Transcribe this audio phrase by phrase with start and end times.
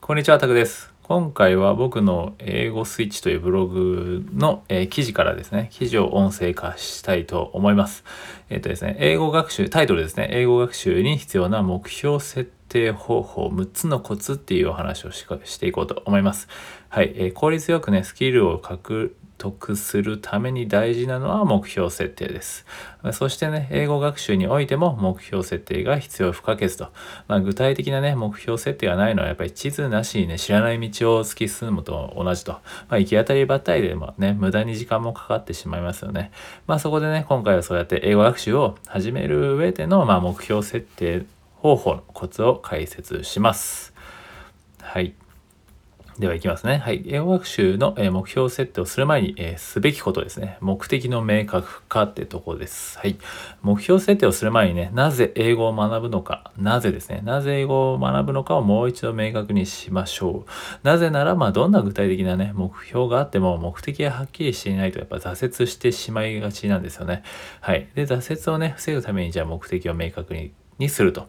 [0.00, 0.92] こんにちは、タクです。
[1.02, 8.04] 今回は僕の英語スイッチというブログの、えー記事からですね、記事を音声化したいと思います。
[8.48, 16.46] えっ、とですね、英語学習、タイトルですね、英語学習に必要な目標設定方法6つのコツっていうお話をししていこうと思います。
[16.88, 22.66] はい、えー効率よくね、スキルを獲得するために大事なのは目標設定です。
[23.12, 26.88] そしてね、英語学習においても目標設定が必要不可欠と。
[27.28, 32.52] まあ、具体的なね、目標設定がないのはやっぱり地図なしにね、知らない道を突き進むと同じと。
[32.52, 32.60] ま
[32.90, 36.32] あ、行き当たりばったりでもね、無駄に時間もかかってしまいますよね。
[36.66, 43.92] まあ、そこでね、今回はそうやって英語学習を始める上での、まあ、目標設定方法のコツを解説します。
[44.80, 45.14] はい。
[46.20, 46.78] では行きますね。
[46.78, 47.04] はい。
[47.06, 50.56] 英語学習の目標設定をする前に、えーすべきことですね。
[50.60, 52.98] 目的の明確化ってとこです。
[52.98, 53.16] はい。
[53.62, 60.50] 目標設定をする前にね、なぜ英語を学ぶのか、なぜですね、なぜ英語を学ぶのかをもう一度明確にしましょう。
[60.82, 67.22] なぜなら、まあ、どんな具体的なね、目標があっても、目的がはっきりしていないと、やっぱ挫折してしまいがちなんですよね。
[67.60, 67.88] はい。
[67.94, 71.28] で、挫折をね、防ぐために、じゃあ目的を明確ににすると。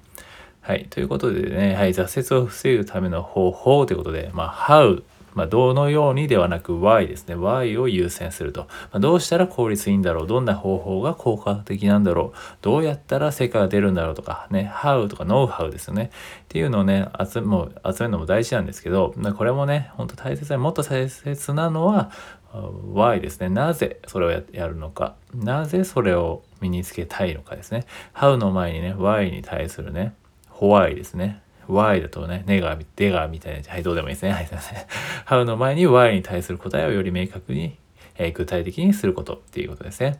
[0.67, 0.85] はい。
[0.89, 5.01] ということでね、はい、挫折を防ぐための方法ということで、まあ、how、
[5.33, 7.35] まあ、どのようにではなく why ですね。
[7.35, 8.63] why を優先すると。
[8.63, 16.11] まあ、どうしたら効率いいんだろうどんな方法が効果的なんだろうどうやったら成果が出るんだろうとか、ね、how とか know how ですよね。
[16.43, 22.11] っていうのをね、集めもう集めるのも大事なんですけど、まあこれもね、本当大切な、もっと大切なのは、
[22.51, 23.47] why ですね。
[23.47, 25.15] なぜそれをややるのか。
[25.33, 27.85] なぜそれを身につけたいのかですね。
[28.13, 30.13] how の前にね、why に対するね、
[30.57, 31.39] ホワイですね。
[31.69, 34.31] why だとね、ネガー、デガーみたいな、はい、どうでもいいですね。
[34.31, 34.79] はい、すいません。
[35.27, 37.77] how の前に why に対する答えをより明確に、
[38.17, 40.19] えー具体的にすることっていうことですね。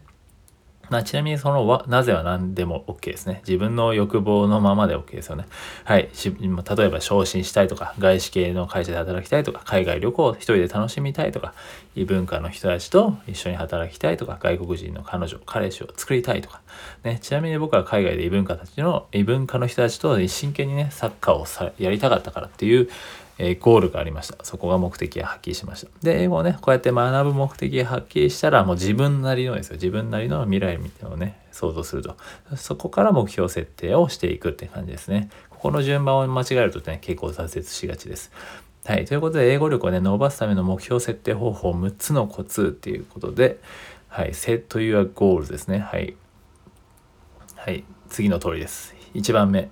[0.89, 3.41] まあ、ちなみにそのわなぜは何でも OK ですね。
[3.47, 5.45] 自分の欲望のままで OK ですよね。
[5.83, 6.09] はい。
[6.13, 11.53] し例えば昇進したいとか、外資系の会社で働きたいとか、海外旅行を一人で楽しみたいとか、
[11.95, 16.61] 異文化の人たちと一緒に働きたいとか、外国人の彼女、彼氏を作りたいとか。
[17.03, 22.89] ね、ちなみに僕は海外で異文化たちの、異文化の人たちと真剣にね、サッカーをさやりたかったからっていう、
[23.39, 24.43] えゴールがありました。
[24.43, 25.91] そこが目的がはっきりしました。
[26.01, 29.75] で、英語をね、こうやって学ぶ目的がはっきりしたら、もう自分なりのですよ。
[29.75, 32.15] 自分なりの未来みたいなのをね、想像すると。
[32.55, 35.29] そこから目標設定をしていくって感じですね。
[35.49, 38.31] ここの順番を間違えるとね、結構挫折しがちです。
[38.85, 39.05] はい。
[39.05, 43.59] ということで、英語力をね、伸ばすための目標設定方法6つのコツっていうことで、
[44.07, 44.29] はい。
[44.29, 45.79] set your goals ですね。
[45.79, 46.15] はい。
[47.55, 47.83] はい。
[48.09, 48.95] 次の通りです。
[49.13, 49.69] 1番目。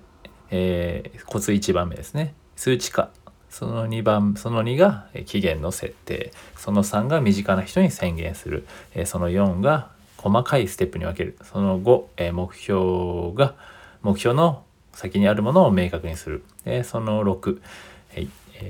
[0.50, 2.34] えーコツ1番目ですね。
[2.54, 3.10] 数値化。
[3.58, 6.30] その2番、その2が期限の設定。
[6.58, 8.66] その3が身近な人に宣言する。
[9.06, 11.38] その4が細かいステップに分ける。
[11.42, 13.54] その5、目標が、
[14.02, 14.62] 目標の
[14.92, 16.44] 先にあるものを明確にする。
[16.84, 17.62] その6、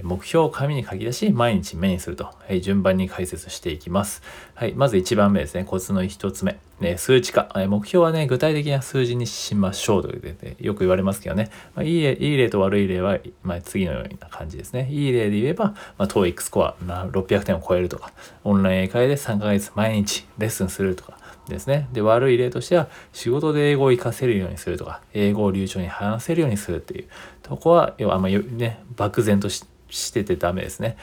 [0.02, 4.22] 目標を紙に書き出し、毎日目にすると、はい、順番に解説していきます。
[4.54, 5.64] はい、まず1番目ですね。
[5.64, 6.58] コツの1つ目。
[6.80, 7.48] ね、数値化。
[7.68, 11.50] 目標はね、具体的な数字にしましょうということで、よく言われますけどね。
[11.74, 14.88] まあ、いい例いい例と悪い例は、まあ、次のような感じですね。
[14.90, 18.12] いい例で言えば、まあ、TOEIC スコアな600点を超えるとか、
[18.44, 21.16] オンライン英会で3ヶ月毎日レッスンするとか、
[21.48, 21.88] ですね。
[21.92, 27.08] で、悪い例としては、仕事で英語を活かせるようにするとか、英語を流暢に話せるようにするっていう
[27.42, 30.96] とこは、要はあんまよね、漠然としてしててダメですね。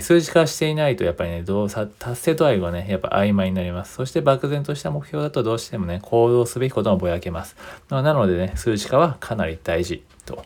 [0.00, 1.90] 数字化していないとやっぱりね、どう達
[2.20, 3.94] 成度合いがね、やっぱ曖昧になります。
[3.94, 7.56] そして漠然とした目標だとどうしてもね、行動すべきこともぼやけます。
[7.88, 10.44] なのでね、数値化はかなり大事と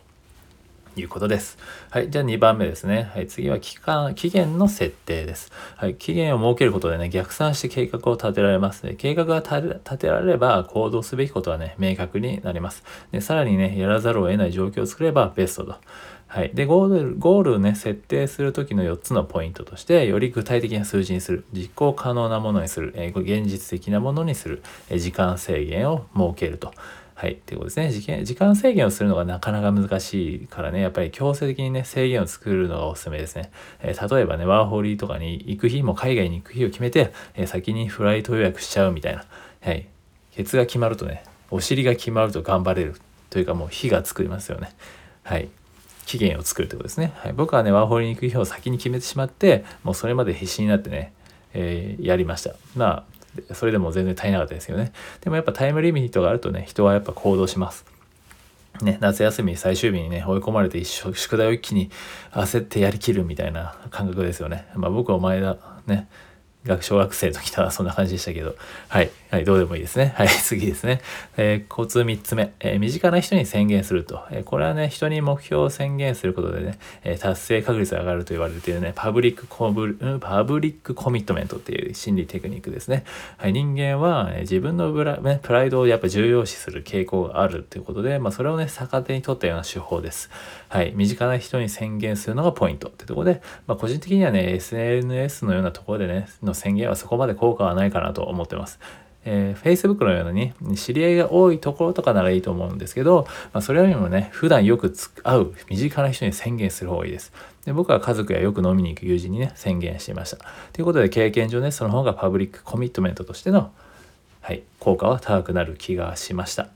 [0.95, 1.59] いうことです。
[1.91, 2.09] はい。
[2.09, 3.11] じゃあ2番目ですね。
[3.15, 3.27] はい。
[3.27, 5.51] 次は期間、期限の設定です。
[5.75, 5.97] はい。
[5.97, 8.95] 期限を設けることでね、逆算して計画を立てられますね。
[8.97, 12.85] 計画が立てられれば、行動すべきことはね、明確になります。
[13.11, 15.75] で、さらにね、やらざるを得ない状況を作ればベストと。
[16.33, 16.51] はい。
[16.55, 21.45] で、ゴール、ゴールをね、設定するときの4つのポイントとして、より具体的な数字にする。
[21.53, 22.95] 実行可能なものにする。
[22.97, 24.63] えー現実的なものにする。
[24.89, 26.73] えー時間制限を設けると。
[27.15, 27.33] はい。
[27.33, 27.91] っていうことですね。
[27.91, 33.51] 時間時間制限をするのがなかなか難しいからね、やっぱり強制的にね、制限を作るのがおすすめですね。
[33.83, 39.27] えー例えばね、ワーホリーとかに行く日も海外に行く日を決めて、え先にフライト予約しちゃうみたいな。
[39.61, 39.87] はい。
[40.35, 42.95] ケツが決まるとね、お尻が決まると頑張れる。
[43.29, 44.73] というかもう火が作りますよね。
[45.25, 45.51] はい。
[46.07, 47.13] 期限を作るってことですね。
[47.17, 51.13] はい、僕はね、ワーホリに行く日を先に決めてしまって、もうそれまで必死になってね、
[51.55, 52.55] えーやりました。
[52.77, 53.05] ま
[53.51, 54.93] あ、それでも全然足りなかったですよね。
[55.21, 57.85] でもやっぱタイムリミットがあるとね、人はやっぱ行動します。
[58.81, 61.91] ね、夏休み最終日にね、追い込まれて一生宿題を一気に
[62.33, 64.67] 焦ってやりきるみたいな感覚ですよね。
[64.75, 65.57] まあ僕は前だ、
[65.87, 66.09] ね、
[66.65, 68.55] 学小学生の時とはそんな感じでしたけど、
[68.89, 70.15] はい、はい、どうでもいいですね。
[70.17, 71.01] はい、 次ですね。
[71.37, 83.05] えー、コツ3つ目、えー、身近な人に宣言すると、えー、これはね、人に目標を宣言することでね、え達成確率が上がると言われているね、 public co、public commitment っていう心理テクニックですね。
[83.39, 90.31] はい、人間は、え自分のブラ、ね、プライドをやっぱ重要視する傾向があるということで、まあ、それをね、逆手に取ったような手法です。
[90.73, 98.81] はい、身近な人に宣言するのがポイントってとこで、まあ、個人的にはね、SNS のようなところでね、の宣言はそこまで効果はないかなと思ってます。
[99.27, 104.91] えー、Facebook のように知り合いが多いところとかならいいと思うんですけど、まあ、それよりもね、普段よく
[105.23, 107.35] 会う身近な人に宣言する方がいいです。
[107.67, 110.39] で僕は家族やよく飲みに行く友人にね、宣言していました。
[110.73, 113.73] ということで経験上ね、その方がパブリックコミットメントとしての、
[114.41, 116.69] はい、効果は高くなる気がしました。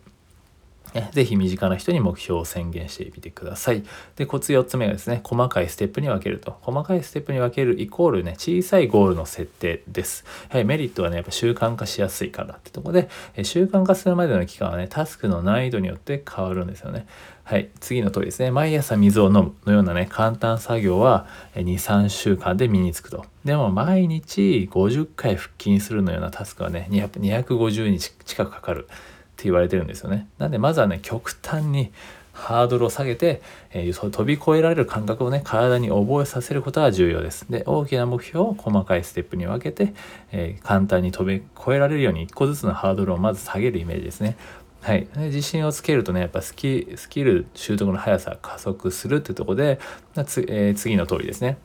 [1.13, 3.83] ぜひ身近な人に目標を宣言してみてください。
[4.17, 6.57] で、コツ4つ目がですね、細かいステップに分けると。
[6.63, 10.25] 細かいステップに分けるイコールね、小さいゴールの設定です。
[10.49, 13.09] はい、メリットはね、やっぱ習慣化しやすいからってとこで、
[13.43, 17.07] 習慣化するまでの期間はね、タスクの難易度によって変わるんですよね。
[17.45, 18.51] はい、次の通りですね。
[18.51, 23.25] 毎朝水を飲むのようなね、簡単作業は2、3週間で身につくと。
[23.45, 28.89] でも毎日50回腹筋するのようなタスクはね、250日近くかかる。
[29.37, 30.29] って言われてるんですよね。
[30.39, 31.93] なんでまずはね極端に
[32.33, 33.41] ハードルを下げて、
[33.71, 37.47] えー、飛び越えられる感覚をね体に覚えさせることが重要です。
[37.51, 39.95] で大きな目標を細かいステップに分けて、
[40.33, 44.37] えー、簡単に飛び越えられるように一個ずつのハードルをまず下げるイメージですね。
[44.83, 49.81] はい、自信をつけるとねやっぱスキスキル習得の速さ加速するってとこで
[50.27, 51.59] つ、えー、次の通りですね。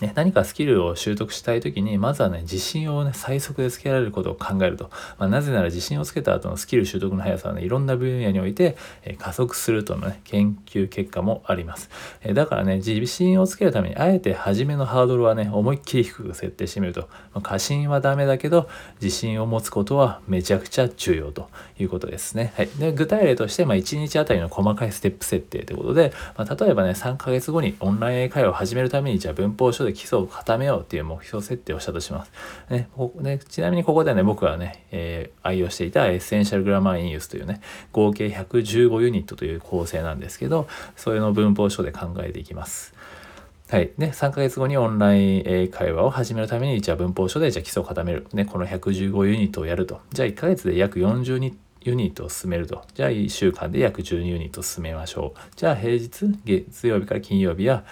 [0.00, 11.88] ね、何かスキルを習得したい時にまずはね自信をね最速でつけられることを考えると、まあ、なぜなら自信をつけた後のスキル習得の速さはねいろんな分野において、えー、加速するとのね研究結果もあります、
[12.20, 18.68] えー、だからね自信をつけるためにあえて初めのハードルはね思いっきり低く設定してみると、まあ、過信はダメだけど
[19.00, 21.48] 自信を持つことはめちゃくちゃ重要と
[21.78, 32.32] いうことですね、はい、で具体例として、まあ、1日あたりの細かいステップ設定ということで、まあ、例えばね3ヶ月後にオンライン英会話を始めるためにじゃあ文法書で基礎を固めようっていう目標設定をしたとします。
[32.70, 32.88] ね、
[33.20, 37.60] ねちなみにここでね、僕はね、えー、愛用していた Essential Grammar in Use というね、
[37.92, 42.94] 合計115ユニットという構成なんですけど、それの文法書で考えていきます。
[43.68, 43.90] はい。
[43.98, 48.26] で、3ヶ月後にオンライン会話を始めるために、じゃあ文法書でじゃあ基礎を固める。
[48.32, 50.00] ね、この115ユニットをやると。
[50.12, 51.56] じゃあ1ヶ月で約40
[51.86, 52.84] ユニットを進めると。
[52.94, 55.40] じゃあ1週間で約12ユニット進めましょう。
[55.54, 56.10] じゃあ平日、
[56.44, 57.84] 月曜日から金曜日は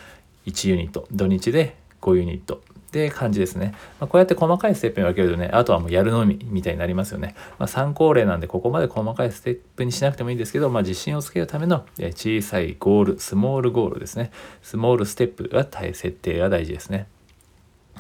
[0.47, 1.07] 1ユニット。
[1.13, 3.75] 土日で5ユニットって感じですね。
[3.99, 7.35] まあ、こうやって細かいステップに分けるとね、あとはもうやるのみみたいになりますよね。
[7.59, 14.31] まあ、参考例なんでここまで細かいステップにしなくてもいいんですけど、まあ、自信をつけるための小さいゴール、スモールゴールですね。
[14.63, 17.09] スモールステップが設定が大事ですね。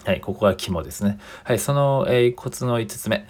[0.05, 1.19] はい、ここが肝ですね。
[1.45, 3.27] はい、その、えー、コツの5つ目。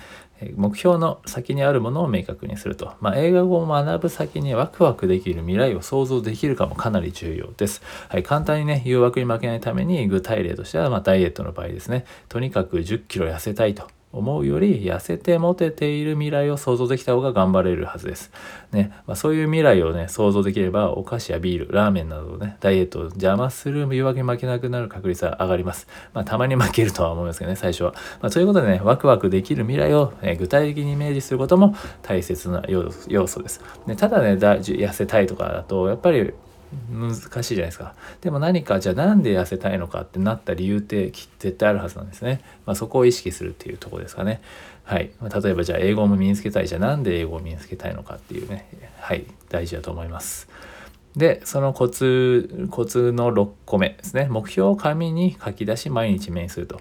[0.56, 7.82] 目標の先にあるものを明確にすると、まあ、英語を学ぶ先にワクワクできる未来を想像できるかもかなり重要です。
[8.08, 13.94] はい、簡単にね、誘惑に負けないために具体例としては、まあ、ダイエットの場合ですね、とにかく10キロ痩せたいと。
[14.14, 18.31] 思うより痩せてモテている未来を想像できた方が頑張れるはずです。
[18.72, 25.87] ねまあ、そういう未来をね想像できればお菓子やビールラーメンなどねダイエットを邪魔する誘惑に負けなくなる確率は上がります。
[26.12, 27.93] まあ、たまに負けるとは思いますけどね最初は。
[28.20, 33.60] まあ、ということでねワクワクできる未来を、ね、具体的にイメージすることも大切な要素です。
[33.87, 36.32] ね、ただね痩せたいとかだとやっぱり
[36.90, 37.94] 難しいじゃないですか。
[38.20, 42.40] でも何かじゃあなんで痩せたいのかってなった理由って絶対あるはずなんですね。
[42.66, 44.40] まあ、そこを意識するっていうとこですかね。
[44.84, 45.10] はい。
[45.22, 48.69] 例えばじゃあ英語も身につけたいじゃあなんで英語を身につけたいのかっていうね。
[48.98, 49.24] はい。
[49.48, 50.48] 大事だと思います。
[51.16, 54.26] で、そのコツ、コツの6個目ですね。
[54.28, 56.81] 目標を紙に書き出し毎日目にすると。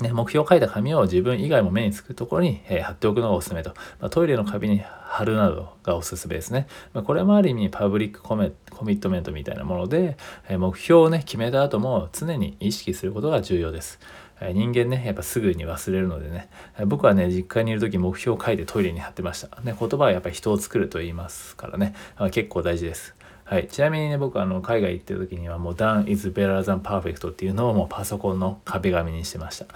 [0.00, 3.70] ね、目標を書いた紙を自分以外も目につくところに、えー、貼っておくのがおすすめと。
[3.98, 6.66] まあ、トイレの壁に貼るなどがおすすめですね。
[6.92, 13.98] まあ、これもある意味パブリックコメコミットメントみたいなもので、えー、目標をね、決めた後も常に意識することが重要です。
[14.40, 19.62] えー、人間ね、やっぱすぐに忘れるのでね、え僕はね、実家にいる時目標を書いてトイレに貼ってました。
[19.62, 23.14] ね、言葉はやっぱり人を作ると言いますからね、まあ、結構大事です。
[23.46, 29.66] はい、ちなみにね僕あの海外行ってる時にはもう Done is better than perfect っていうのをもうパソコンの壁紙にしてました。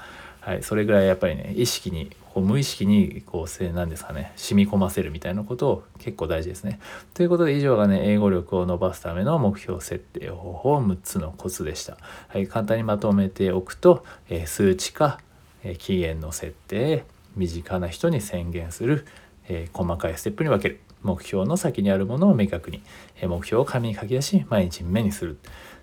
[0.41, 6.81] はい、それぐらいやっぱりね意識にこう無意識にこう何ですかね染み込ませるみたいなことを結構大事ですね。
[7.15, 11.97] ということで以上がね英語力を伸ばすための目標設定方法6つのコツでした。
[12.27, 15.21] はい、簡単にまとめておくと、えー、数値化、
[15.63, 17.05] えー、期限の設定
[17.37, 19.07] 身近な人に宣言する、
[19.47, 22.83] えー、細かいステップに分ける目標の先にあるものを明確に、
[23.21, 25.39] え目標を紙に書き出し毎日目にするっ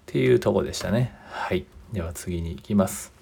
[0.06, 1.14] ていうとこでしたね。
[1.30, 1.66] はい。
[1.94, 3.14] では次に行きます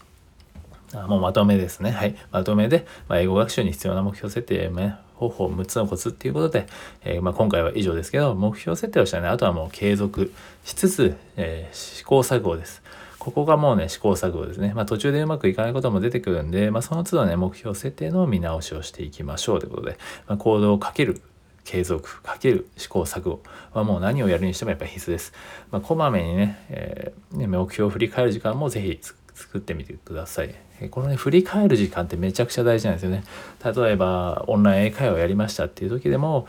[0.94, 1.08] あ。
[1.08, 1.92] もうまとめですね。
[1.92, 2.16] はい。
[2.32, 6.68] まとめで、まあ、英語学習に必要な目標設定、ね、方法6つのコツっていうことで、
[7.04, 10.34] えー、まあ、今回は以上ですけど、目標設定をしたね、あとはもう継続
[10.64, 12.82] しつつ、えー、試行錯誤です。
[13.20, 14.74] ここがもうね、試行錯誤ですね。
[14.75, 19.98] まあ、途中でうまくいかないことも出てくるんで、まあ、その都度ね、目標設定の見直しをしていきましょうということで、
[20.28, 21.22] ま、行動をかける
[21.65, 23.41] 継続かける試行錯誤
[23.74, 25.34] はもう何をやるにしてもやっぱり必須です。
[25.72, 29.00] まあ、こまめにね,、えー、ね目標を振り返る時間もぜひ
[29.34, 30.55] 作ってみてください。
[30.89, 33.24] このね、振り返る時間ってめちゃくちゃ大事なんですよね。
[33.63, 36.48] 例えば、オンライン英会話をやりましたっていう時でも、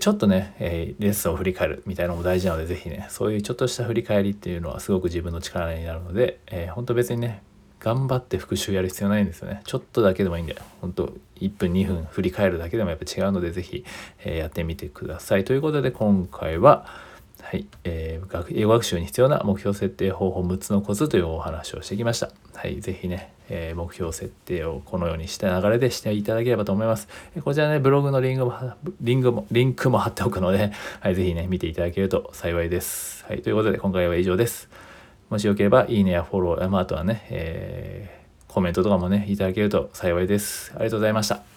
[0.00, 7.42] ちょっとね、えー、レッスンを振り返るみたいなのも大事なので、ぜひね、そういうちょっとした振り返りっていうのはすごく自分の力になるので、えー、本当別にね、
[7.80, 9.62] 頑張って復習やる必要ないんですよね。
[9.64, 10.62] ちょっとだけでもいいんだよ。
[10.80, 13.84] 本当1分2分振り返るだけでもやっぱ違うので、ぜひ、
[14.20, 15.44] えー、やってみてください。
[15.44, 16.86] ということで、今回は、
[17.42, 22.30] はい、えー、英語学習に必要な目標設定方法6つのコツというお話をしてきました。
[22.54, 27.40] はい、ぜひね、えー、目標設定をこのようにした流れでしていただければと思いますえ。
[27.40, 28.54] こちらね、ブログのリンクも、
[29.00, 33.24] リンクも、リンクも貼っておくので、はい、ぜひね、見ていただけると幸いです。
[33.28, 34.68] はい、ということで今回は以上です。
[35.30, 40.72] もしよければ、いいねやフォロー、まあ、あとはね、えー、コメントとかもね、いただけると幸いです。
[40.74, 41.55] ありがとうございました。